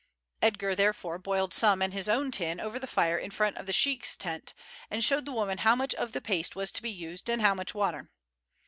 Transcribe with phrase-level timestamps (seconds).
[0.41, 3.71] Edgar therefore boiled some in his own tin over the fire in front of the
[3.71, 4.55] sheik's tent,
[4.89, 7.53] and showed the woman how much of the paste was to be used and how
[7.53, 8.09] much water.